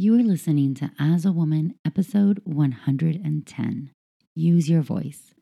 [0.00, 3.90] You are listening to As a Woman, episode 110
[4.36, 5.34] Use Your Voice.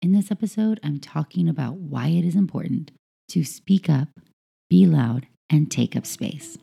[0.00, 2.92] In this episode, I'm talking about why it is important
[3.28, 4.08] to speak up,
[4.70, 6.56] be loud, and take up space.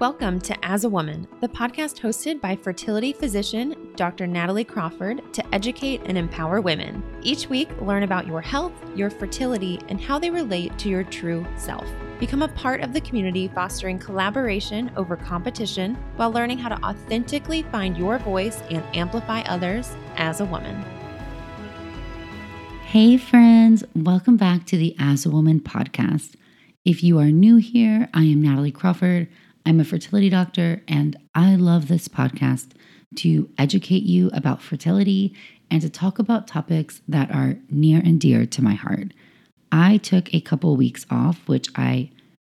[0.00, 4.26] Welcome to As a Woman, the podcast hosted by fertility physician Dr.
[4.26, 7.00] Natalie Crawford to educate and empower women.
[7.22, 11.46] Each week, learn about your health, your fertility, and how they relate to your true
[11.56, 11.86] self.
[12.18, 17.62] Become a part of the community fostering collaboration over competition while learning how to authentically
[17.62, 20.74] find your voice and amplify others as a woman.
[22.86, 26.34] Hey, friends, welcome back to the As a Woman podcast.
[26.84, 29.28] If you are new here, I am Natalie Crawford.
[29.66, 32.72] I'm a fertility doctor, and I love this podcast
[33.16, 35.34] to educate you about fertility
[35.70, 39.12] and to talk about topics that are near and dear to my heart.
[39.72, 42.10] I took a couple weeks off, which I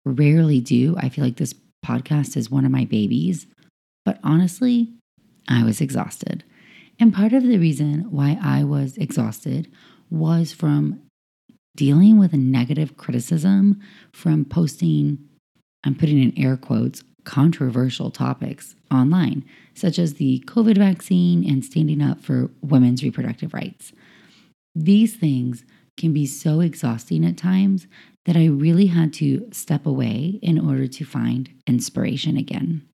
[0.04, 0.96] rarely do.
[0.98, 3.46] I feel like this podcast is one of my babies,
[4.04, 4.92] but honestly,
[5.48, 6.44] I was exhausted.
[7.00, 9.70] And part of the reason why I was exhausted
[10.10, 11.00] was from
[11.74, 13.80] dealing with negative criticism
[14.12, 15.27] from posting
[15.84, 22.02] I'm putting in air quotes, controversial topics online, such as the COVID vaccine and standing
[22.02, 23.92] up for women's reproductive rights.
[24.74, 25.64] These things
[25.96, 27.86] can be so exhausting at times
[28.24, 32.86] that I really had to step away in order to find inspiration again.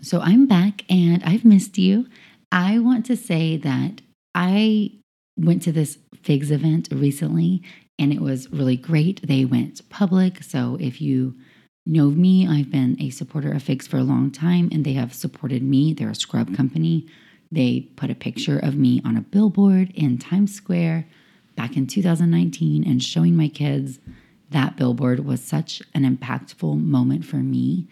[0.00, 2.06] So I'm back and I've missed you.
[2.52, 4.02] I want to say that
[4.34, 4.92] I
[5.36, 7.62] went to this FIGS event recently
[7.98, 9.26] and it was really great.
[9.26, 10.42] They went public.
[10.42, 11.34] So if you
[11.86, 15.12] know me, I've been a supporter of Figs for a long time, and they have
[15.12, 15.92] supported me.
[15.92, 17.06] They're a scrub company.
[17.52, 21.06] They put a picture of me on a billboard in Times Square
[21.56, 23.98] back in 2019 and showing my kids.
[24.50, 27.88] That billboard was such an impactful moment for me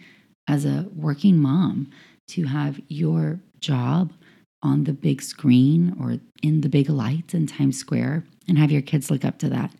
[0.47, 1.89] as a working mom
[2.27, 4.13] to have your job
[4.61, 8.81] on the big screen or in the big lights in Times Square and have your
[8.81, 9.73] kids look up to that.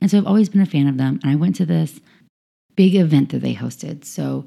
[0.00, 1.18] And so I've always been a fan of them.
[1.22, 2.00] And I went to this
[2.76, 4.04] big event that they hosted.
[4.04, 4.46] So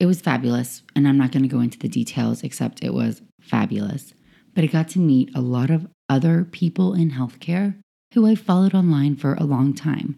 [0.00, 0.82] it was fabulous.
[0.96, 4.14] And I'm not going to go into the details, except it was fabulous.
[4.54, 7.76] But I got to meet a lot of other people in healthcare
[8.14, 10.16] who I followed online for a long time.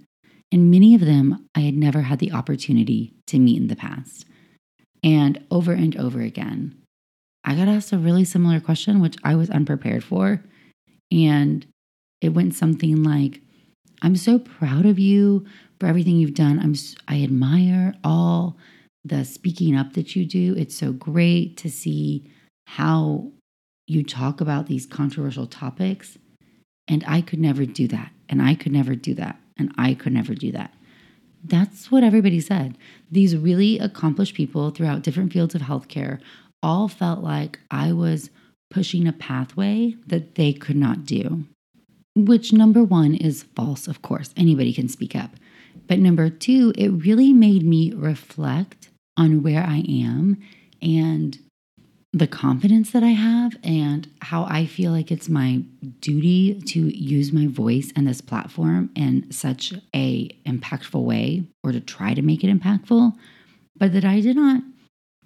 [0.52, 4.26] And many of them I had never had the opportunity to meet in the past.
[5.02, 6.76] And over and over again,
[7.44, 10.42] I got asked a really similar question, which I was unprepared for.
[11.10, 11.66] And
[12.20, 13.40] it went something like,
[14.02, 15.44] I'm so proud of you
[15.78, 16.58] for everything you've done.
[16.58, 16.74] I'm
[17.08, 18.56] I admire all
[19.04, 20.54] the speaking up that you do.
[20.56, 22.30] It's so great to see
[22.66, 23.32] how
[23.86, 26.18] you talk about these controversial topics.
[26.86, 28.12] And I could never do that.
[28.28, 29.38] And I could never do that.
[29.56, 30.72] And I could never do that.
[31.42, 32.76] That's what everybody said.
[33.10, 36.20] These really accomplished people throughout different fields of healthcare
[36.62, 38.30] all felt like I was
[38.70, 41.44] pushing a pathway that they could not do.
[42.16, 44.34] Which, number one, is false, of course.
[44.36, 45.30] Anybody can speak up.
[45.86, 50.38] But number two, it really made me reflect on where I am
[50.82, 51.38] and
[52.12, 55.62] the confidence that I have and how I feel like it's my
[56.00, 61.80] duty to use my voice and this platform in such a impactful way or to
[61.80, 63.12] try to make it impactful,
[63.76, 64.62] but that I did not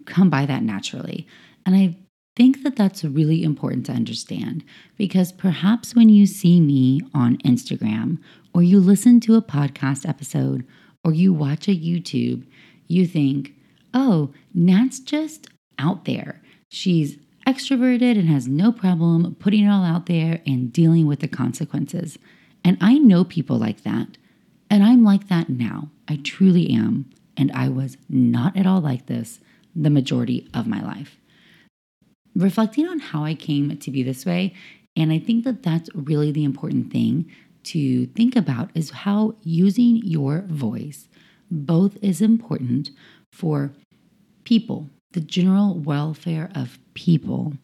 [0.04, 1.26] come by that naturally.
[1.64, 1.96] And I
[2.36, 4.64] think that that's really important to understand
[4.96, 8.18] because perhaps when you see me on Instagram
[8.52, 10.66] or you listen to a podcast episode
[11.04, 12.46] or you watch a YouTube,
[12.88, 13.54] you think,
[13.92, 16.42] oh, Nat's just out there.
[16.68, 21.28] She's extroverted and has no problem putting it all out there and dealing with the
[21.28, 22.18] consequences.
[22.64, 24.16] And I know people like that.
[24.70, 25.90] And I'm like that now.
[26.08, 27.10] I truly am.
[27.36, 29.40] And I was not at all like this
[29.76, 31.18] the majority of my life.
[32.34, 34.54] Reflecting on how I came to be this way,
[34.96, 37.30] and I think that that's really the important thing
[37.64, 41.08] to think about is how using your voice
[41.50, 42.90] both is important
[43.32, 43.72] for
[44.44, 47.54] people, the general welfare of people.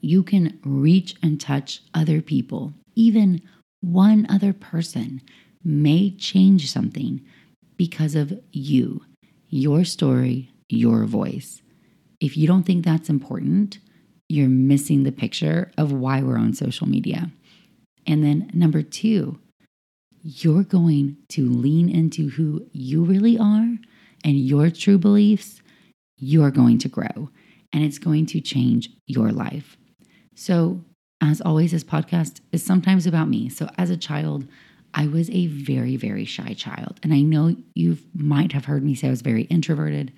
[0.00, 2.74] You can reach and touch other people.
[2.94, 3.42] Even
[3.80, 5.22] one other person
[5.64, 7.20] may change something
[7.76, 9.02] because of you,
[9.48, 11.62] your story, your voice.
[12.20, 13.78] If you don't think that's important,
[14.28, 17.30] you're missing the picture of why we're on social media.
[18.06, 19.38] And then number two,
[20.22, 23.76] you're going to lean into who you really are
[24.24, 25.62] and your true beliefs.
[26.18, 27.30] You're going to grow
[27.72, 29.76] and it's going to change your life.
[30.34, 30.84] So,
[31.20, 33.48] as always, this podcast is sometimes about me.
[33.48, 34.46] So, as a child,
[34.94, 36.98] I was a very, very shy child.
[37.02, 40.12] And I know you might have heard me say I was very introverted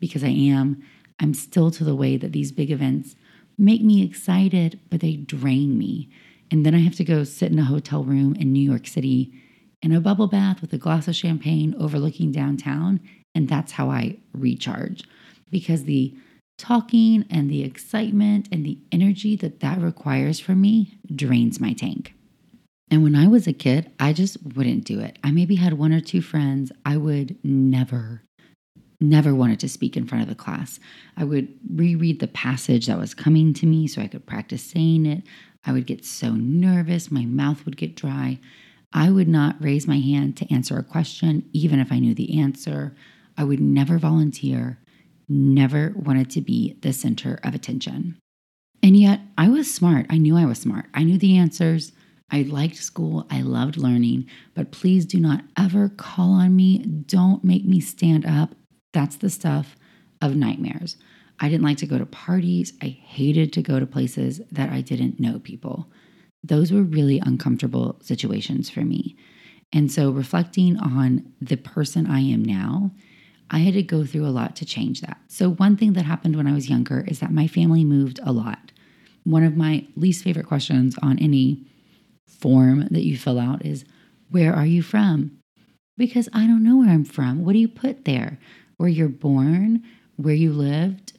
[0.00, 0.82] because I am.
[1.20, 3.16] I'm still to the way that these big events
[3.58, 6.10] make me excited, but they drain me.
[6.50, 9.32] And then I have to go sit in a hotel room in New York City
[9.82, 13.00] in a bubble bath with a glass of champagne overlooking downtown.
[13.34, 15.04] And that's how I recharge
[15.50, 16.14] because the
[16.58, 22.14] talking and the excitement and the energy that that requires from me drains my tank.
[22.90, 25.18] And when I was a kid, I just wouldn't do it.
[25.22, 26.70] I maybe had one or two friends.
[26.84, 28.22] I would never,
[29.00, 30.80] never wanted to speak in front of the class.
[31.16, 35.06] I would reread the passage that was coming to me so I could practice saying
[35.06, 35.22] it.
[35.64, 38.38] I would get so nervous, my mouth would get dry.
[38.92, 42.38] I would not raise my hand to answer a question, even if I knew the
[42.40, 42.94] answer.
[43.36, 44.78] I would never volunteer,
[45.28, 48.16] never wanted to be the center of attention.
[48.82, 50.06] And yet, I was smart.
[50.08, 50.86] I knew I was smart.
[50.94, 51.92] I knew the answers.
[52.30, 53.26] I liked school.
[53.30, 54.26] I loved learning.
[54.54, 56.78] But please do not ever call on me.
[56.78, 58.54] Don't make me stand up.
[58.92, 59.76] That's the stuff
[60.20, 60.96] of nightmares.
[61.38, 62.72] I didn't like to go to parties.
[62.82, 65.90] I hated to go to places that I didn't know people.
[66.42, 69.16] Those were really uncomfortable situations for me.
[69.72, 72.92] And so, reflecting on the person I am now,
[73.50, 75.18] I had to go through a lot to change that.
[75.28, 78.32] So, one thing that happened when I was younger is that my family moved a
[78.32, 78.72] lot.
[79.24, 81.66] One of my least favorite questions on any
[82.26, 83.84] form that you fill out is,
[84.30, 85.38] Where are you from?
[85.96, 87.44] Because I don't know where I'm from.
[87.44, 88.38] What do you put there?
[88.78, 89.82] Where you're born,
[90.16, 91.12] where you lived,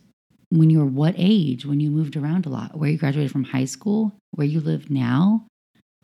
[0.50, 3.44] when you were what age, when you moved around a lot, where you graduated from
[3.44, 5.46] high school, where you live now?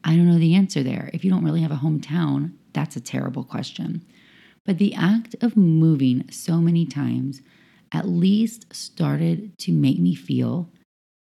[0.03, 1.09] I don't know the answer there.
[1.13, 4.05] If you don't really have a hometown, that's a terrible question.
[4.65, 7.41] But the act of moving so many times
[7.91, 10.69] at least started to make me feel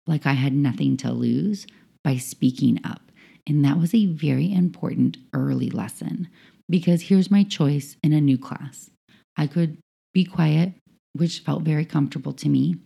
[0.07, 1.67] like I had nothing to lose
[2.03, 3.11] by speaking up.
[3.47, 6.27] And that was a very important early lesson
[6.69, 8.89] because here's my choice in a new class.
[9.37, 9.77] I could
[10.15, 10.73] be quiet,
[11.13, 12.77] which felt very comfortable to me,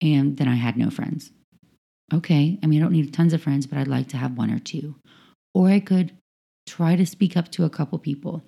[0.00, 1.30] and then I had no friends.
[2.12, 4.50] Okay, I mean, I don't need tons of friends, but I'd like to have one
[4.50, 4.96] or two.
[5.54, 6.12] Or I could
[6.66, 8.42] try to speak up to a couple people,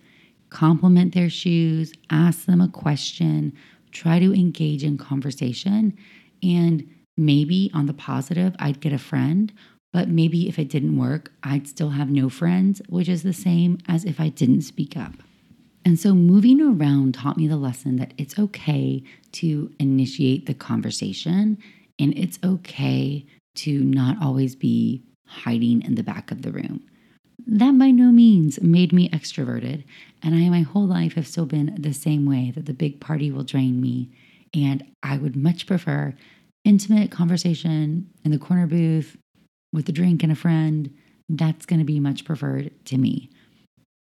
[0.49, 3.53] compliment their shoes, ask them a question,
[3.93, 5.97] try to engage in conversation.
[6.43, 9.53] And maybe on the positive, I'd get a friend,
[9.93, 13.79] but maybe if it didn't work, I'd still have no friends, which is the same
[13.87, 15.13] as if I didn't speak up.
[15.89, 19.03] And so moving around taught me the lesson that it's okay
[19.33, 21.57] to initiate the conversation
[21.99, 23.25] and it's okay
[23.55, 26.83] to not always be hiding in the back of the room.
[27.47, 29.85] That by no means made me extroverted,
[30.23, 33.31] and I my whole life have still been the same way that the big party
[33.31, 34.11] will drain me,
[34.53, 36.15] and I would much prefer
[36.67, 39.17] intimate conversation in the corner booth
[39.73, 40.95] with a drink and a friend.
[41.31, 43.31] That's going to be much preferred to me.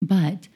[0.03, 0.49] But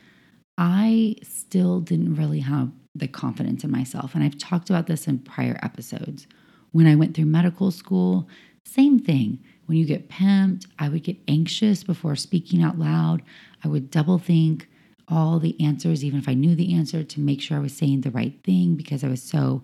[0.60, 4.14] I still didn't really have the confidence in myself.
[4.14, 6.26] And I've talked about this in prior episodes.
[6.72, 8.28] When I went through medical school,
[8.66, 9.38] same thing.
[9.64, 13.22] When you get pimped, I would get anxious before speaking out loud.
[13.64, 14.68] I would double think
[15.08, 18.02] all the answers, even if I knew the answer, to make sure I was saying
[18.02, 19.62] the right thing because I was so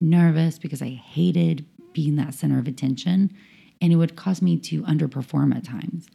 [0.00, 3.34] nervous, because I hated being that center of attention.
[3.80, 6.06] And it would cause me to underperform at times.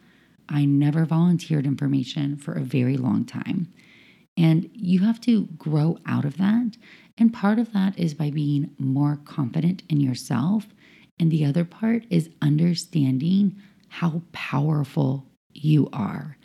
[0.48, 3.68] I never volunteered information for a very long time.
[4.42, 6.76] And you have to grow out of that.
[7.16, 10.66] And part of that is by being more confident in yourself.
[11.20, 16.38] And the other part is understanding how powerful you are.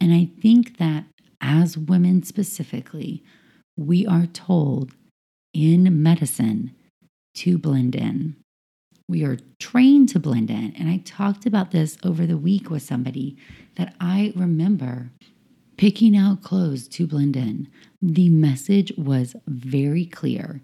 [0.00, 1.06] And I think that
[1.40, 3.24] as women specifically,
[3.76, 4.92] we are told
[5.52, 6.76] in medicine
[7.34, 8.36] to blend in.
[9.08, 10.72] We are trained to blend in.
[10.78, 13.36] And I talked about this over the week with somebody
[13.74, 15.10] that I remember
[15.80, 17.66] picking out clothes to blend in.
[18.02, 20.60] The message was very clear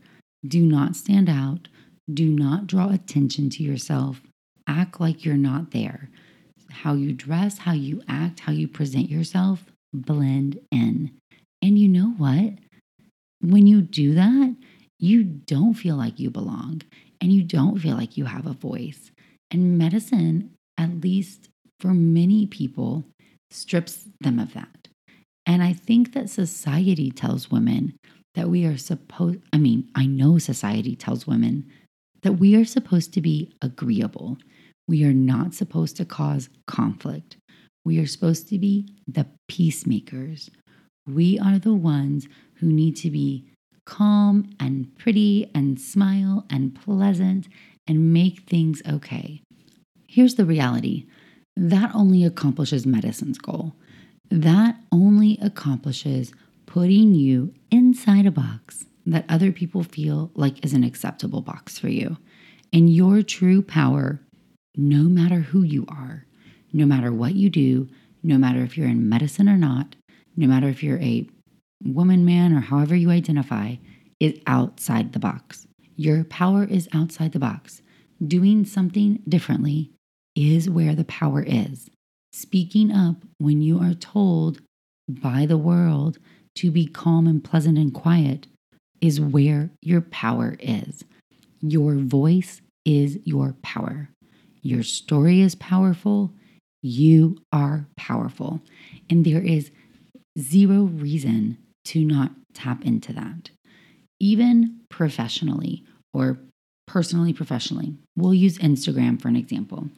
[0.47, 1.69] do not stand out,
[2.13, 4.21] do not draw attention to yourself,
[4.69, 6.11] act like you're not there.
[6.71, 11.13] How you dress, how you act, how you present yourself, blend in.
[11.63, 12.53] And you know what?
[13.41, 14.55] When you do that,
[15.01, 16.83] you don't feel like you belong
[17.23, 19.11] and you don't feel like you have a voice.
[19.51, 21.49] And medicine, at least
[21.81, 23.07] for many people,
[23.51, 24.86] strips them of that.
[25.47, 27.97] And I think that society tells women
[28.35, 31.67] that we are supposed, I mean, I know society tells women
[32.23, 34.39] that we are supposed to be agreeable.
[34.89, 37.37] We are not supposed to cause conflict.
[37.85, 40.51] We are supposed to be the peacemakers.
[41.07, 42.27] We are the ones
[42.57, 43.49] who need to be
[43.87, 47.47] calm and pretty and smile and pleasant
[47.87, 49.41] and make things okay.
[50.09, 51.07] Here's the reality
[51.57, 53.77] that only accomplishes medicine's goal.
[54.31, 56.33] That only accomplishes
[56.67, 61.89] putting you inside a box that other people feel like is an acceptable box for
[61.89, 62.17] you.
[62.73, 64.21] And your true power,
[64.77, 66.27] no matter who you are,
[66.73, 67.89] no matter what you do,
[68.23, 69.95] no matter if you're in medicine or not,
[70.37, 71.27] no matter if you're a
[71.85, 73.77] woman, man, or however you identify,
[74.19, 75.67] is outside the box.
[75.95, 77.83] Your power is outside the box.
[78.27, 79.93] Doing something differently
[80.35, 81.89] is where the power is.
[82.37, 84.61] Speaking up when you are told
[85.09, 86.19] by the world
[86.57, 88.47] to be calm and pleasant and quiet
[89.01, 91.03] is where your power is.
[91.63, 94.11] Your voice is your power.
[94.61, 96.35] Your story is powerful.
[96.83, 98.61] You are powerful.
[99.09, 99.71] And there is
[100.39, 103.49] zero reason to not tap into that.
[104.21, 106.39] Even professionally or
[106.87, 109.89] personally, professionally, we'll use Instagram for an example.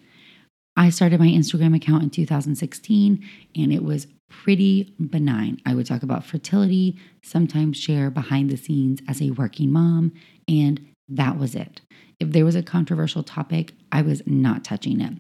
[0.79, 5.61] I started my Instagram account in 2016 and it was pretty benign.
[5.67, 10.13] I would talk about fertility, sometimes share behind the scenes as a working mom,
[10.47, 11.81] and that was it.
[12.21, 15.15] If there was a controversial topic, I was not touching it.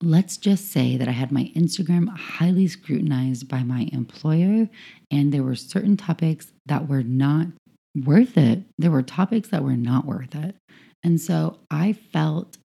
[0.00, 4.68] Let's just say that I had my Instagram highly scrutinized by my employer,
[5.10, 7.48] and there were certain topics that were not
[7.96, 8.62] worth it.
[8.78, 10.54] There were topics that were not worth it.
[11.02, 12.58] And so I felt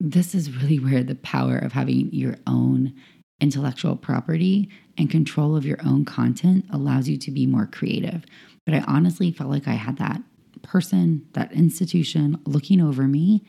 [0.00, 2.94] this is really where the power of having your own
[3.40, 8.24] intellectual property and control of your own content allows you to be more creative.
[8.64, 10.22] But I honestly felt like I had that
[10.62, 13.44] person, that institution looking over me.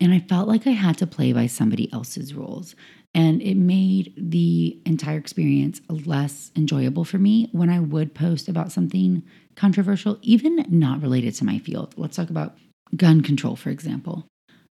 [0.00, 2.76] And I felt like I had to play by somebody else's rules.
[3.14, 8.70] And it made the entire experience less enjoyable for me when I would post about
[8.70, 9.22] something
[9.56, 11.94] controversial, even not related to my field.
[11.96, 12.56] Let's talk about
[12.96, 14.26] gun control, for example.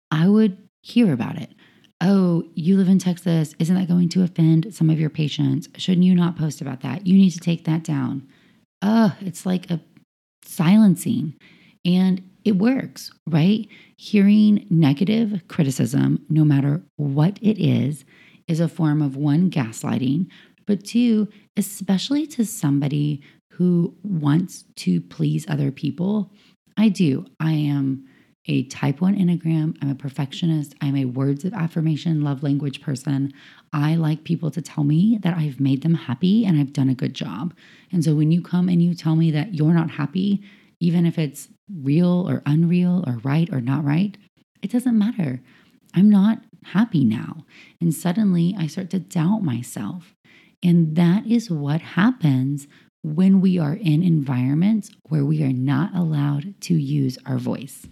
[0.10, 1.52] I would hear about it
[2.02, 3.54] oh, you live in Texas.
[3.60, 5.70] Isn't that going to offend some of your patients?
[5.78, 7.06] Shouldn't you not post about that?
[7.06, 8.28] You need to take that down.
[8.82, 9.80] Oh, it's like a
[10.44, 11.36] silencing.
[11.86, 13.68] And it works, right?
[13.98, 18.04] Hearing negative criticism, no matter what it is,
[18.48, 20.28] is a form of one, gaslighting,
[20.66, 23.22] but two, especially to somebody
[23.54, 26.32] who wants to please other people.
[26.78, 27.26] I do.
[27.40, 28.08] I am
[28.48, 29.78] a type 1 Enneagram.
[29.82, 30.74] I'm a perfectionist.
[30.82, 33.34] I'm a words of affirmation, love language person.
[33.72, 36.96] I like people to tell me that I've made them happy and I've done a
[36.96, 37.54] good job.
[37.92, 40.42] And so when you come and you tell me that you're not happy,
[40.80, 41.50] even if it's
[41.82, 44.18] real or unreal or right or not right,
[44.62, 45.42] it doesn't matter.
[45.94, 47.46] I'm not happy now.
[47.80, 50.16] And suddenly I start to doubt myself.
[50.64, 52.68] And that is what happens
[53.04, 57.88] when we are in environments where we are not allowed to use our voice.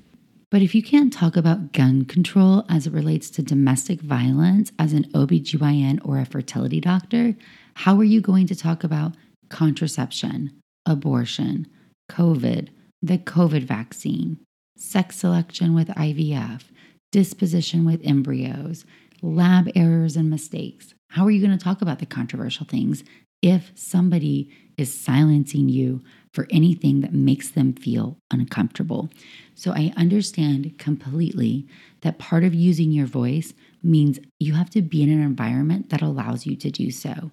[0.52, 4.94] But if you can't talk about gun control as it relates to domestic violence as
[4.94, 7.36] an OBGYN or a fertility doctor,
[7.76, 9.14] how are you going to talk about
[9.50, 10.52] contraception,
[10.88, 11.68] abortion,
[12.10, 12.70] COVID,
[13.02, 14.40] the COVID vaccine,
[14.76, 16.64] sex selection with IVF,
[17.12, 18.86] disposition with embryos,
[19.22, 20.96] lab errors and mistakes?
[21.12, 23.04] How are you going to talk about the controversial things
[23.42, 26.02] if somebody is silencing you
[26.34, 29.10] for anything that makes them feel uncomfortable.
[29.56, 31.68] So I understand completely
[32.02, 33.54] that part of using your voice
[33.84, 37.32] means you have to be in an environment that allows you to do so.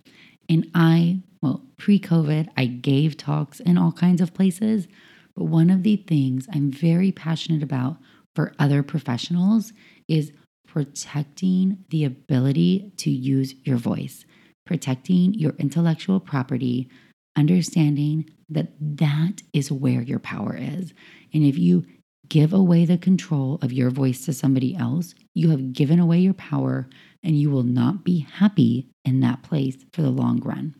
[0.48, 4.88] And I, well, pre COVID, I gave talks in all kinds of places.
[5.36, 7.98] But one of the things I'm very passionate about
[8.34, 9.72] for other professionals
[10.08, 10.32] is
[10.66, 14.25] protecting the ability to use your voice,
[14.66, 16.90] protecting your intellectual property,
[17.37, 20.92] understanding that that is where your power is.
[21.32, 21.87] And if you
[22.28, 26.35] give away the control of your voice to somebody else, you have given away your
[26.35, 26.88] power
[27.23, 30.75] and you will not be happy in that place for the long run.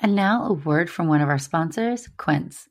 [0.00, 2.68] And now a word from one of our sponsors, Quince.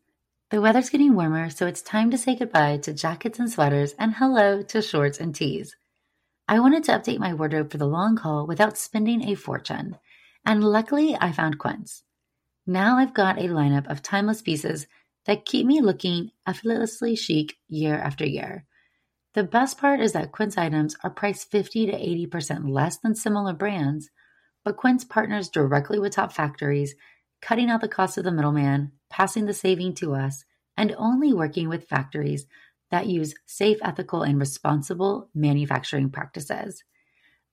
[0.51, 4.13] The weather's getting warmer, so it's time to say goodbye to jackets and sweaters and
[4.13, 5.75] hello to shorts and tees.
[6.48, 9.98] I wanted to update my wardrobe for the long haul without spending a fortune,
[10.45, 12.03] and luckily I found Quince.
[12.67, 14.87] Now I've got a lineup of timeless pieces
[15.25, 18.65] that keep me looking effortlessly chic year after year.
[19.33, 23.53] The best part is that Quince items are priced 50 to 80% less than similar
[23.53, 24.09] brands,
[24.63, 26.95] but Quince partners directly with top factories,
[27.41, 30.45] cutting out the cost of the middleman, passing the saving to us,
[30.77, 32.45] and only working with factories
[32.91, 36.83] that use safe, ethical, and responsible manufacturing practices.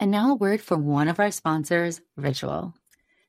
[0.00, 2.74] And now a word from one of our sponsors, Ritual.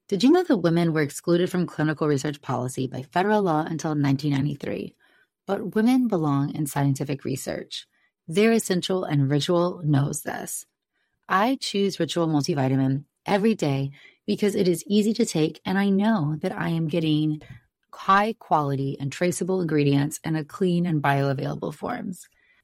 [0.08, 3.92] Did you know that women were excluded from clinical research policy by federal law until
[3.92, 4.96] 1993?
[5.48, 7.88] But women belong in scientific research.
[8.28, 10.68] They're essential, and Ritual knows this.
[11.28, 13.92] I choose Ritual multivitamin every day
[14.28, 17.42] because it is easy to take, and I know that I am getting
[17.92, 22.30] high quality and traceable ingredients in a clean and bioavailable forms.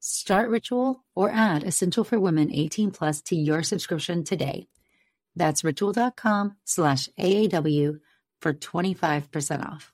[0.00, 4.68] Start Ritual or add Essential for Women 18 Plus to your subscription today.
[5.34, 7.98] That's ritual.com slash AAW
[8.40, 9.92] for 25% off.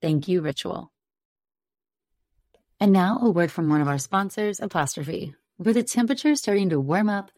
[0.00, 0.90] Thank you, Ritual.
[2.80, 5.34] And now a word from one of our sponsors, Apostrophe.
[5.58, 7.30] With the temperature starting to warm up,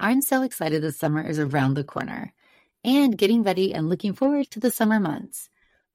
[0.00, 2.32] I'm so excited the summer is around the corner
[2.82, 5.48] and getting ready and looking forward to the summer months.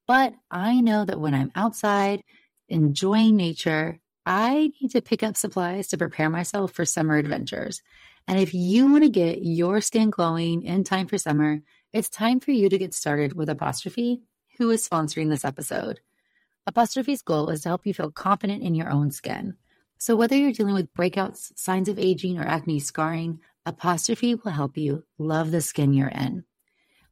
[0.08, 2.24] But I know that when I'm outside
[2.70, 7.82] enjoying nature, I need to pick up supplies to prepare myself for summer adventures.
[8.28, 11.62] And if you want to get your skin glowing in time for summer,
[11.94, 14.20] it's time for you to get started with Apostrophe,
[14.58, 16.02] who is sponsoring this episode.
[16.66, 19.56] Apostrophe's goal is to help you feel confident in your own skin.
[19.98, 24.76] So whether you're dealing with breakouts, signs of aging, or acne scarring, Apostrophe will help
[24.76, 26.44] you love the skin you're in.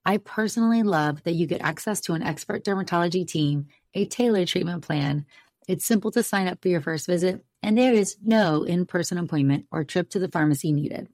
[0.05, 4.83] I personally love that you get access to an expert dermatology team, a tailored treatment
[4.83, 5.25] plan,
[5.67, 9.17] it's simple to sign up for your first visit, and there is no in person
[9.17, 11.08] appointment or trip to the pharmacy needed.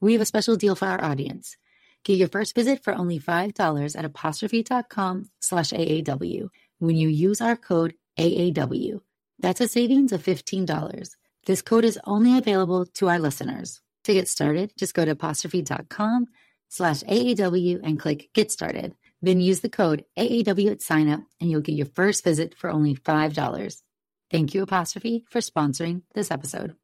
[0.00, 1.56] We have a special deal for our audience.
[2.04, 6.48] Get your first visit for only $5 at apostrophe.com slash AAW
[6.78, 9.00] when you use our code AAW.
[9.38, 11.10] That's a savings of $15.
[11.46, 13.80] This code is only available to our listeners.
[14.04, 16.26] To get started, just go to apostrophe.com
[16.68, 18.94] slash AAW and click Get Started.
[19.26, 22.94] Then use the code AAW at signup and you'll get your first visit for only
[22.94, 23.82] $5.
[24.30, 26.76] Thank you, Apostrophe, for sponsoring this episode.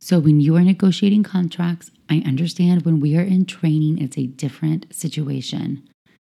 [0.00, 4.26] So, when you are negotiating contracts, I understand when we are in training, it's a
[4.26, 5.88] different situation.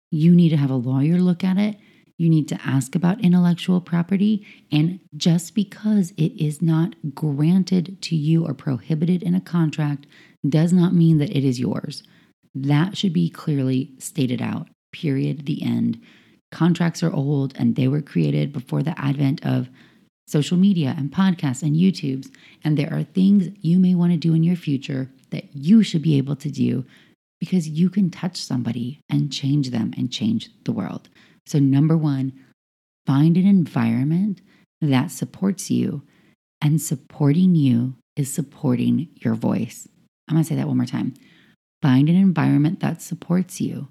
[0.10, 1.78] You need to have a lawyer look at it.
[2.18, 4.44] You need to ask about intellectual property.
[4.72, 10.08] And just because it is not granted to you or prohibited in a contract
[10.50, 12.02] does not mean that it is yours.
[12.56, 16.02] That should be clearly stated out period, the end.
[16.52, 19.70] Contracts are old and they were created before the advent of
[20.28, 22.32] social media and podcasts and YouTubes.
[22.64, 26.02] And there are things you may want to do in your future that you should
[26.02, 26.86] be able to do
[27.40, 31.10] because you can touch somebody and change them and change the world.
[31.46, 32.32] So, number one,
[33.06, 34.40] find an environment
[34.80, 36.04] that supports you,
[36.62, 39.90] and supporting you is supporting your voice.
[40.28, 41.16] I'm gonna say that one more time.
[41.82, 43.90] Find an environment that supports you,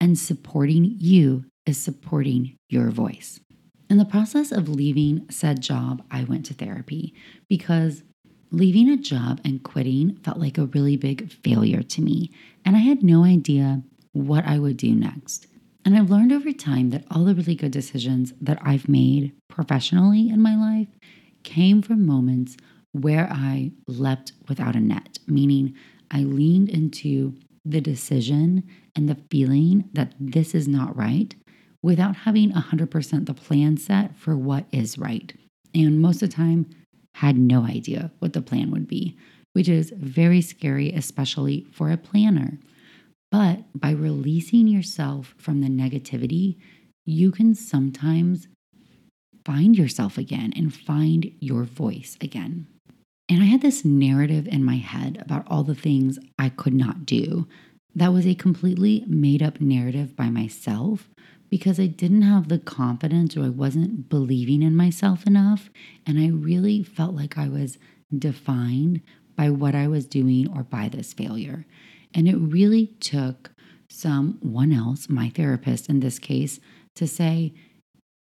[0.00, 3.40] and supporting you is supporting your voice.
[3.88, 7.14] In the process of leaving said job, I went to therapy
[7.48, 8.02] because
[8.50, 12.30] leaving a job and quitting felt like a really big failure to me,
[12.64, 13.82] and I had no idea
[14.12, 15.46] what I would do next.
[15.84, 20.28] And I've learned over time that all the really good decisions that I've made professionally
[20.28, 20.88] in my life
[21.44, 22.56] came from moments
[22.90, 25.76] where I leapt without a net, meaning
[26.10, 28.64] I leaned into the decision
[28.96, 31.34] and the feeling that this is not right
[31.82, 35.32] without having 100% the plan set for what is right.
[35.74, 36.66] And most of the time,
[37.16, 39.16] had no idea what the plan would be,
[39.54, 42.58] which is very scary, especially for a planner.
[43.30, 46.58] But by releasing yourself from the negativity,
[47.06, 48.48] you can sometimes
[49.46, 52.66] find yourself again and find your voice again.
[53.30, 57.06] And I had this narrative in my head about all the things I could not
[57.06, 57.48] do.
[57.96, 61.08] That was a completely made up narrative by myself
[61.48, 65.70] because I didn't have the confidence or I wasn't believing in myself enough.
[66.06, 67.78] And I really felt like I was
[68.16, 69.00] defined
[69.34, 71.64] by what I was doing or by this failure.
[72.12, 73.52] And it really took
[73.88, 76.60] someone else, my therapist in this case,
[76.96, 77.54] to say,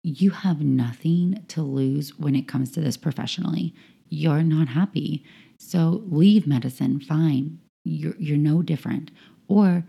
[0.03, 3.73] you have nothing to lose when it comes to this professionally.
[4.09, 5.23] You're not happy.
[5.57, 7.59] So leave medicine, fine.
[7.85, 9.11] You're, you're no different.
[9.47, 9.85] Or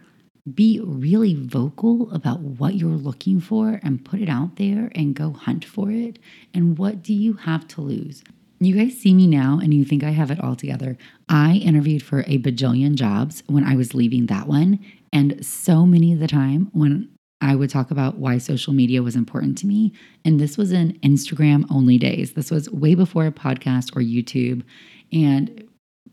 [0.52, 5.32] be really vocal about what you're looking for and put it out there and go
[5.32, 6.18] hunt for it.
[6.52, 8.22] And what do you have to lose?
[8.60, 10.96] You guys see me now and you think I have it all together.
[11.28, 14.78] I interviewed for a bajillion jobs when I was leaving that one.
[15.12, 17.08] And so many of the time when
[17.40, 19.92] I would talk about why social media was important to me.
[20.24, 22.32] And this was in Instagram only days.
[22.32, 24.62] This was way before a podcast or YouTube.
[25.12, 25.64] And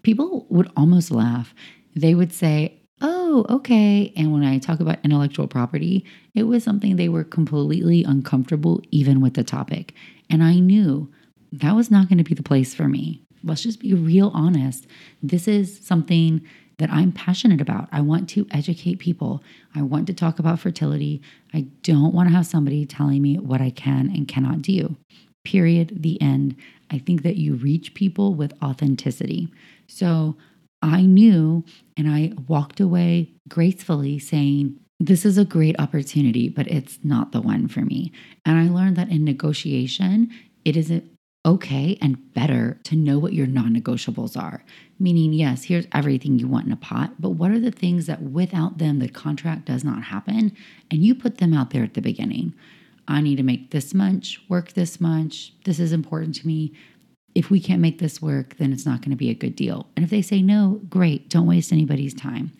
[0.03, 1.53] people would almost laugh.
[1.95, 4.13] They would say, Oh, okay.
[4.15, 9.21] And when I talk about intellectual property, it was something they were completely uncomfortable, even
[9.21, 9.93] with the topic.
[10.29, 11.11] And I knew
[11.51, 13.23] that was not going to be the place for me.
[13.43, 14.85] Let's just be real honest.
[15.23, 16.41] This is something
[16.77, 17.89] that I'm passionate about.
[17.91, 19.43] I want to educate people.
[19.75, 21.21] I want to talk about fertility.
[21.53, 24.95] I don't want to have somebody telling me what I can and cannot do.
[25.43, 26.03] Period.
[26.03, 26.55] The end.
[26.91, 29.51] I think that you reach people with authenticity.
[29.87, 30.37] So
[30.81, 31.63] I knew
[31.95, 37.41] and I walked away gracefully saying, this is a great opportunity, but it's not the
[37.41, 38.11] one for me.
[38.45, 40.29] And I learned that in negotiation,
[40.63, 41.09] it isn't
[41.43, 44.63] okay and better to know what your non negotiables are.
[44.99, 48.21] Meaning, yes, here's everything you want in a pot, but what are the things that
[48.21, 50.55] without them the contract does not happen?
[50.91, 52.53] And you put them out there at the beginning.
[53.07, 55.53] I need to make this much, work this much.
[55.65, 56.73] This is important to me.
[57.33, 59.87] If we can't make this work, then it's not going to be a good deal.
[59.95, 62.51] And if they say no, great, don't waste anybody's time.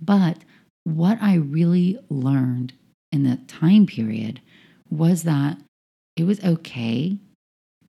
[0.00, 0.38] But
[0.84, 2.72] what I really learned
[3.10, 4.40] in the time period
[4.90, 5.58] was that
[6.16, 7.18] it was okay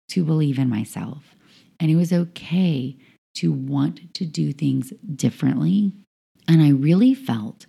[0.10, 1.36] to believe in myself.
[1.80, 2.98] And it was okay
[3.36, 5.92] to want to do things differently.
[6.48, 7.66] And I really felt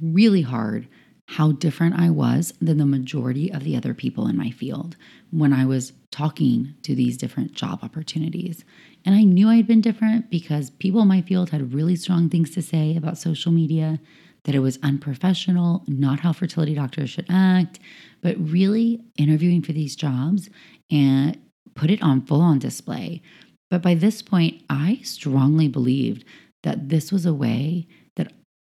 [0.00, 0.88] really hard
[1.26, 4.96] how different I was than the majority of the other people in my field
[5.30, 8.64] when I was talking to these different job opportunities.
[9.04, 12.50] And I knew I'd been different because people in my field had really strong things
[12.50, 14.00] to say about social media,
[14.44, 17.78] that it was unprofessional, not how fertility doctors should act,
[18.20, 20.50] but really interviewing for these jobs
[20.90, 21.38] and
[21.74, 23.22] put it on full on display.
[23.70, 26.24] But by this point, I strongly believed
[26.62, 27.88] that this was a way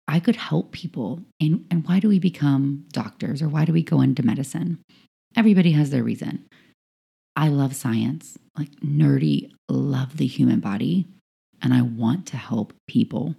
[0.06, 1.22] I could help people.
[1.40, 4.78] And, and why do we become doctors or why do we go into medicine?
[5.36, 6.46] Everybody has their reason.
[7.36, 11.08] I love science, like nerdy, love the human body,
[11.60, 13.34] and I want to help people.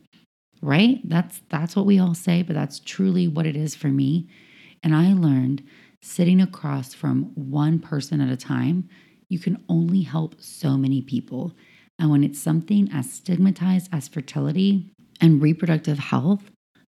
[0.62, 0.99] Right?
[1.08, 4.28] That's that's what we all say, but that's truly what it is for me.
[4.84, 5.63] And I learned
[6.01, 8.89] sitting across from one person at a time
[9.30, 11.54] you can only help so many people.
[11.97, 16.43] And when it's something as stigmatized as fertility and reproductive health,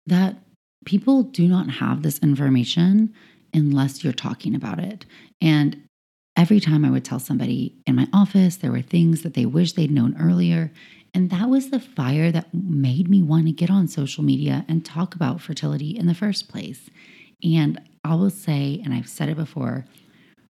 [0.06, 0.36] that
[0.84, 3.12] people do not have this information
[3.52, 5.04] unless you're talking about it.
[5.40, 5.82] And
[6.36, 9.72] every time I would tell somebody in my office, there were things that they wish
[9.72, 10.72] they'd known earlier.
[11.14, 14.84] And that was the fire that made me want to get on social media and
[14.84, 16.90] talk about fertility in the first place.
[17.42, 19.86] And I will say, and I've said it before,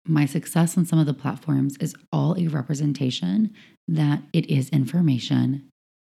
[0.06, 3.52] my success on some of the platforms is all a representation
[3.88, 5.68] that it is information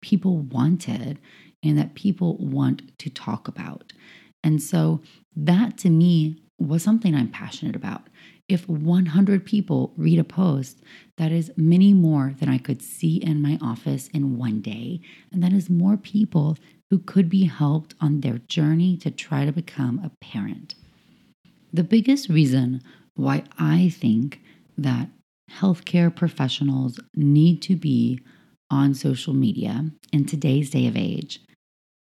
[0.04, 1.18] people wanted
[1.64, 3.94] and that people want to talk about.
[4.44, 5.02] And so
[5.36, 8.04] that to me was something I'm passionate about.
[8.50, 10.82] If 100 people read a post,
[11.18, 15.00] that is many more than I could see in my office in one day.
[15.32, 16.58] And that is more people
[16.90, 20.76] who could be helped on their journey to try to become a parent.
[21.72, 22.82] The biggest reason
[23.16, 24.42] why I think
[24.78, 25.10] that
[25.50, 28.20] healthcare professionals need to be
[28.70, 31.40] on social media in today's day of age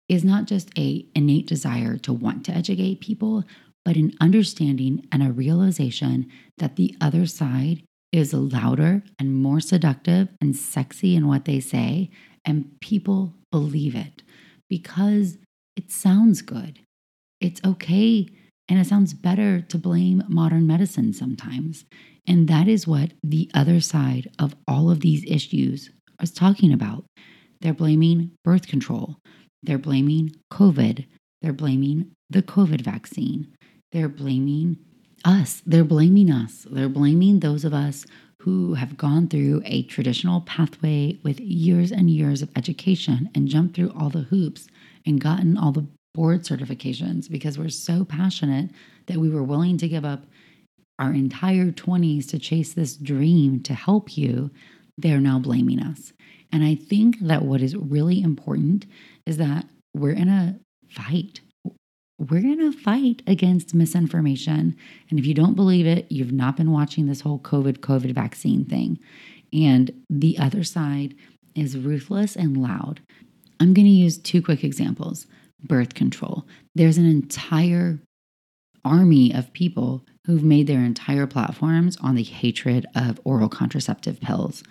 [0.09, 3.45] is not just a innate desire to want to educate people
[3.85, 10.29] but an understanding and a realization that the other side is louder and more seductive
[10.41, 12.11] and sexy in what they say
[12.45, 14.23] and people believe it
[14.69, 15.39] because
[15.77, 16.81] it sounds good
[17.41, 18.29] it's okay
[18.69, 21.85] and it sounds better to blame modern medicine sometimes.
[22.27, 25.91] And that is what the other side of all of these issues
[26.21, 27.05] is talking about.
[27.61, 29.17] They're blaming birth control,
[29.63, 31.07] they're blaming COVID,
[31.43, 33.55] they're blaming the COVID vaccine,
[33.93, 34.79] they're blaming
[35.25, 38.07] us, they're blaming us, they're blaming those of us
[38.43, 43.75] who have gone through a traditional pathway with years and years of education and jumped
[43.75, 44.69] through all the hoops
[45.05, 48.71] and gotten all the board certifications because we're so passionate
[49.07, 50.25] that we were willing to give up
[50.99, 54.51] our entire 20s to chase this dream to help you,
[54.97, 56.13] they're now blaming us.
[56.53, 58.87] And I think that what is really important
[59.27, 61.41] is that we're in a fight.
[62.19, 64.77] We're in a fight against misinformation.
[65.11, 68.65] And if you don't believe it, you've not been watching this whole COVID, COVID vaccine
[68.65, 68.99] thing.
[69.53, 71.15] And the other side
[71.55, 73.01] is ruthless and loud.
[73.61, 75.27] I'm going to use two quick examples
[75.63, 76.47] birth control.
[76.75, 77.99] There's an entire
[78.85, 84.63] army of people who've made their entire platforms on the hatred of oral contraceptive pills.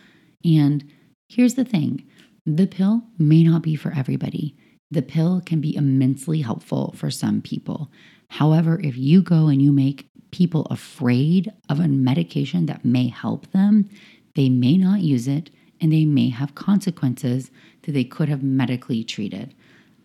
[0.44, 0.90] And
[1.28, 2.06] here's the thing
[2.46, 4.56] the pill may not be for everybody.
[4.92, 7.92] The pill can be immensely helpful for some people.
[8.30, 13.52] However, if you go and you make people afraid of a medication that may help
[13.52, 13.90] them,
[14.36, 15.50] they may not use it
[15.82, 17.52] and they may have consequences
[17.84, 19.56] that they could have medically treated.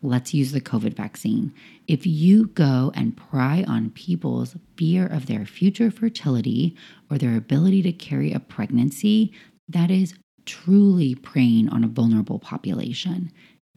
[0.02, 1.52] Let's use the COVID vaccine.
[1.86, 6.74] If you go and pry on people's fear of their future fertility
[7.10, 9.32] or their ability to carry a pregnancy,
[9.68, 10.14] that is
[10.46, 13.32] truly preying on a vulnerable population.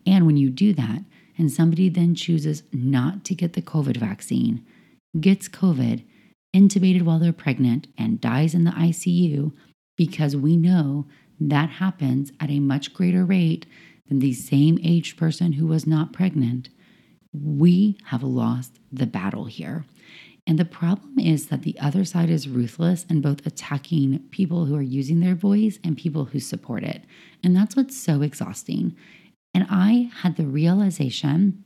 [0.05, 1.03] And when you do that,
[1.37, 4.65] and somebody then chooses not to get the COVID vaccine,
[5.19, 6.03] gets COVID,
[6.55, 9.51] intubated while they're pregnant, and dies in the ICU,
[9.97, 11.05] because we know
[11.39, 13.65] that happens at a much greater rate
[14.07, 16.69] than the same aged person who was not pregnant,
[17.33, 19.85] we have lost the battle here.
[20.45, 24.75] And the problem is that the other side is ruthless and both attacking people who
[24.75, 27.03] are using their voice and people who support it.
[27.43, 28.95] And that's what's so exhausting.
[29.53, 31.63] And I had the realization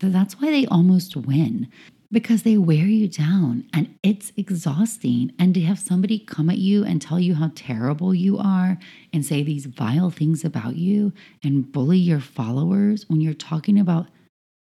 [0.00, 1.68] that that's why they almost win
[2.10, 5.32] because they wear you down and it's exhausting.
[5.38, 8.78] And to have somebody come at you and tell you how terrible you are
[9.12, 11.12] and say these vile things about you
[11.42, 14.08] and bully your followers when you're talking about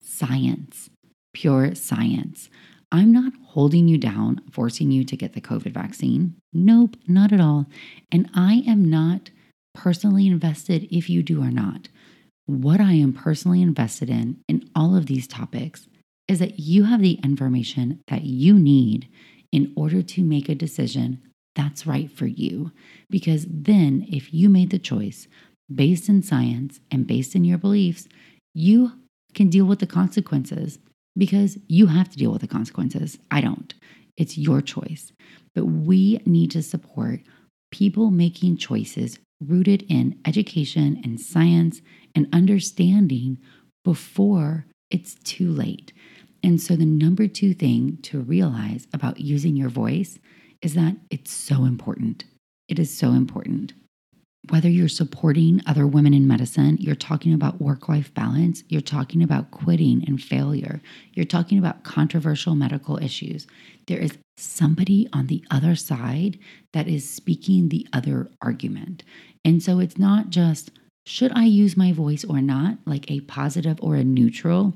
[0.03, 0.91] science,
[1.35, 2.49] pure science.
[2.93, 6.37] I'm not holding you down, forcing you to get the COVID vaccine.
[6.53, 7.67] Nope, not at all.
[8.13, 9.31] And I am not
[9.75, 11.89] personally invested if you do or not.
[12.47, 15.89] What I am personally invested in in all of these topics
[16.29, 19.09] is that you have the information that you need
[19.53, 21.23] in order to make a decision
[21.55, 22.71] that's right for you.
[23.11, 25.27] Because then, if you made the choice
[25.75, 28.07] based in science and based in your beliefs,
[28.55, 28.93] you
[29.35, 30.79] can deal with the consequences
[31.17, 33.19] because you have to deal with the consequences.
[33.31, 33.75] I don't.
[34.17, 35.13] It's your choice.
[35.55, 37.21] But we need to support
[37.71, 41.83] people making choices rooted in education and science
[42.15, 43.39] and understanding
[43.85, 45.93] before it's too late.
[46.43, 50.19] And so, the number two thing to realize about using your voice
[50.63, 52.25] is that it's so important.
[52.69, 53.73] It is so important.
[54.51, 59.23] Whether you're supporting other women in medicine, you're talking about work life balance, you're talking
[59.23, 60.81] about quitting and failure,
[61.15, 63.47] you're talking about controversial medical issues,
[63.87, 66.39] there is somebody on the other side
[66.73, 69.03] that is speaking the other argument.
[69.45, 70.71] And so it's not just,
[71.07, 74.75] should I use my voice or not, like a positive or a neutral?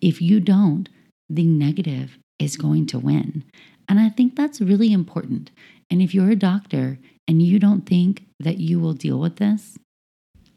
[0.00, 0.88] if you don't,
[1.28, 3.44] the negative is going to win.
[3.88, 5.50] And I think that's really important.
[5.90, 9.78] And if you're a doctor and you don't think that you will deal with this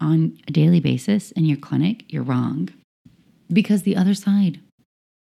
[0.01, 2.69] on a daily basis in your clinic, you're wrong.
[3.51, 4.59] Because the other side,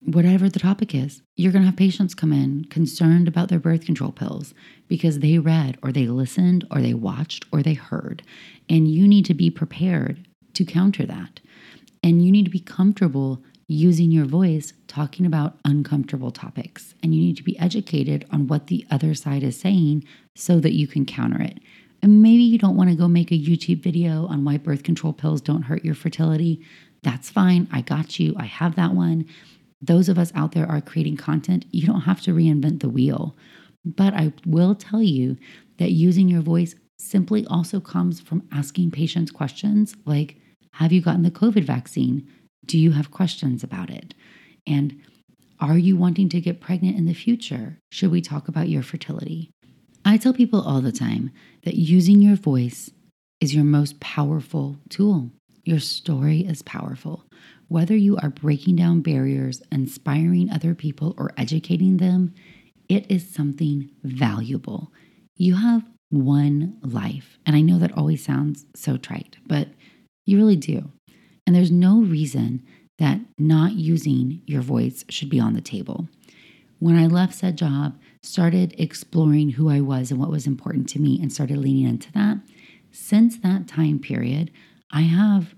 [0.03, 3.85] whatever the topic is, you're going to have patients come in concerned about their birth
[3.85, 4.53] control pills
[4.87, 8.23] because they read or they listened or they watched or they heard.
[8.69, 11.39] And you need to be prepared to counter that.
[12.03, 16.93] And you need to be comfortable using your voice talking about uncomfortable topics.
[17.01, 20.05] And you need to be educated on what the other side is saying
[20.35, 21.59] so that you can counter it.
[22.03, 25.13] And maybe you don't want to go make a YouTube video on why birth control
[25.13, 26.65] pills don't hurt your fertility.
[27.03, 27.67] That's fine.
[27.71, 28.35] I got you.
[28.37, 29.25] I have that one.
[29.81, 31.65] Those of us out there are creating content.
[31.71, 33.37] You don't have to reinvent the wheel.
[33.85, 35.37] But I will tell you
[35.77, 40.35] that using your voice simply also comes from asking patients questions like
[40.73, 42.27] Have you gotten the COVID vaccine?
[42.65, 44.13] Do you have questions about it?
[44.67, 45.01] And
[45.59, 47.77] are you wanting to get pregnant in the future?
[47.91, 49.51] Should we talk about your fertility?
[50.03, 51.31] I tell people all the time
[51.63, 52.89] that using your voice
[53.39, 55.31] is your most powerful tool.
[55.63, 57.25] Your story is powerful.
[57.67, 62.33] Whether you are breaking down barriers, inspiring other people, or educating them,
[62.89, 64.91] it is something valuable.
[65.37, 67.37] You have one life.
[67.45, 69.69] And I know that always sounds so trite, but
[70.25, 70.91] you really do.
[71.51, 72.63] And there's no reason
[72.97, 76.07] that not using your voice should be on the table.
[76.79, 80.99] When I left said job, started exploring who I was and what was important to
[81.01, 82.37] me and started leaning into that.
[82.93, 84.49] Since that time period,
[84.93, 85.53] I have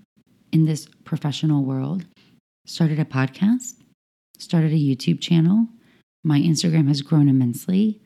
[0.50, 2.06] in this professional world
[2.66, 3.74] started a podcast,
[4.36, 5.68] started a YouTube channel.
[6.24, 8.00] My Instagram has grown immensely.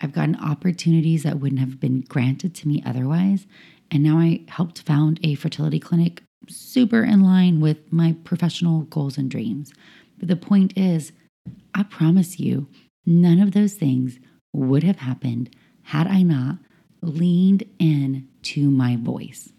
[0.00, 3.46] I've gotten opportunities that wouldn't have been granted to me otherwise.
[3.90, 9.18] And now I helped found a fertility clinic super in line with my professional goals
[9.18, 9.72] and dreams.
[10.18, 11.12] But the point is,
[11.74, 12.68] I promise you,
[13.04, 14.18] none of those things
[14.52, 16.58] would have happened had I not
[17.02, 19.52] leaned in to my voice.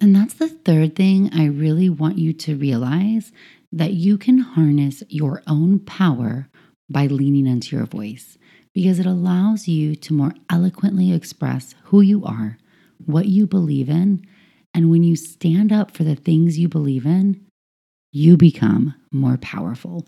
[0.00, 3.32] And that's the third thing I really want you to realize
[3.72, 6.48] that you can harness your own power
[6.88, 8.36] by leaning into your voice
[8.74, 12.58] because it allows you to more eloquently express who you are,
[13.04, 14.24] what you believe in,
[14.74, 17.44] and when you stand up for the things you believe in,
[18.12, 20.06] you become more powerful.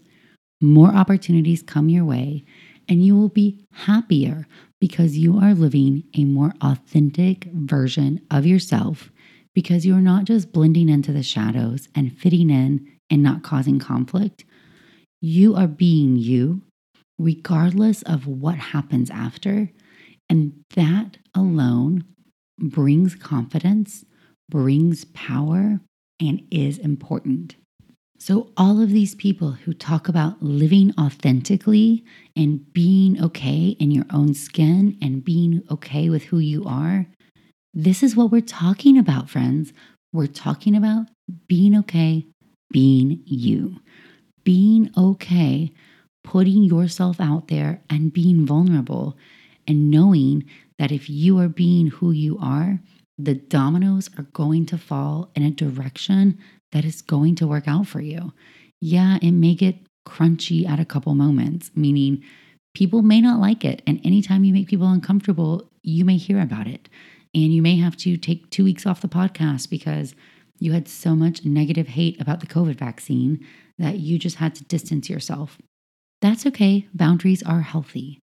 [0.61, 2.44] More opportunities come your way,
[2.88, 4.46] and you will be happier
[4.81, 9.11] because you are living a more authentic version of yourself
[9.55, 14.44] because you're not just blending into the shadows and fitting in and not causing conflict.
[15.20, 16.62] You are being you,
[17.18, 19.70] regardless of what happens after.
[20.29, 22.05] And that alone
[22.59, 24.05] brings confidence,
[24.52, 25.80] brings power,
[26.20, 27.56] and is important.
[28.18, 32.04] So, all of these people who talk about living authentically
[32.36, 37.06] and being okay in your own skin and being okay with who you are,
[37.72, 39.72] this is what we're talking about, friends.
[40.12, 41.06] We're talking about
[41.48, 42.26] being okay,
[42.70, 43.80] being you,
[44.44, 45.72] being okay,
[46.22, 49.16] putting yourself out there and being vulnerable,
[49.66, 50.44] and knowing
[50.78, 52.80] that if you are being who you are,
[53.18, 56.38] the dominoes are going to fall in a direction
[56.72, 58.33] that is going to work out for you.
[58.81, 62.22] Yeah, it may get crunchy at a couple moments, meaning
[62.75, 63.83] people may not like it.
[63.87, 66.88] And anytime you make people uncomfortable, you may hear about it.
[67.35, 70.14] And you may have to take two weeks off the podcast because
[70.59, 73.44] you had so much negative hate about the COVID vaccine
[73.79, 75.59] that you just had to distance yourself.
[76.20, 76.87] That's okay.
[76.94, 78.20] Boundaries are healthy.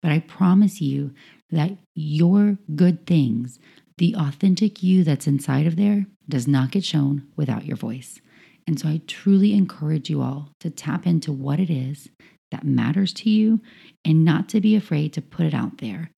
[0.00, 1.12] But I promise you
[1.50, 3.58] that your good things,
[3.98, 8.20] the authentic you that's inside of there, does not get shown without your voice.
[8.66, 12.08] And so I truly encourage you all to tap into what it is
[12.50, 13.60] that matters to you
[14.04, 16.10] and not to be afraid to put it out there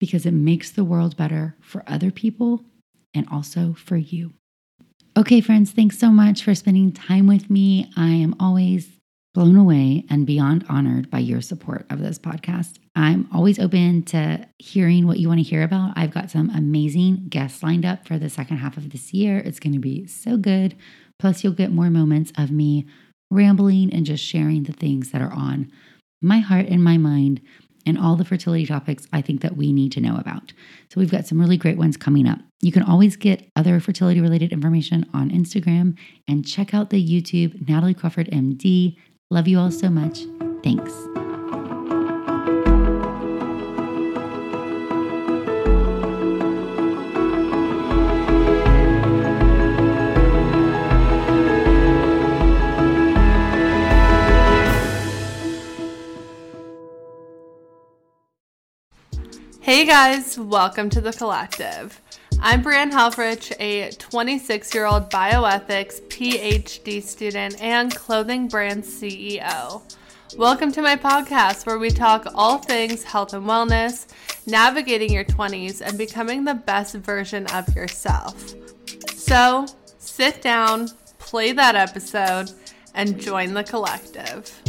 [0.00, 2.64] because it makes the world better for other people
[3.14, 4.32] and also for you.
[5.16, 7.90] Okay, friends, thanks so much for spending time with me.
[7.96, 8.88] I am always
[9.34, 12.78] blown away and beyond honored by your support of this podcast.
[12.94, 15.94] I'm always open to hearing what you want to hear about.
[15.96, 19.38] I've got some amazing guests lined up for the second half of this year.
[19.38, 20.76] It's going to be so good.
[21.18, 22.86] Plus, you'll get more moments of me
[23.30, 25.72] rambling and just sharing the things that are on
[26.20, 27.40] my heart and my mind
[27.86, 30.52] and all the fertility topics I think that we need to know about.
[30.90, 32.40] So, we've got some really great ones coming up.
[32.60, 35.96] You can always get other fertility related information on Instagram
[36.28, 38.96] and check out the YouTube Natalie Crawford MD.
[39.32, 40.26] Love you all so much.
[40.62, 40.92] Thanks.
[59.60, 62.02] Hey guys, welcome to the collective.
[62.44, 69.80] I'm Brianne Helfrich, a 26 year old bioethics PhD student and clothing brand CEO.
[70.36, 74.08] Welcome to my podcast where we talk all things health and wellness,
[74.44, 78.54] navigating your 20s, and becoming the best version of yourself.
[79.14, 79.66] So
[79.98, 80.88] sit down,
[81.20, 82.50] play that episode,
[82.96, 84.61] and join the collective.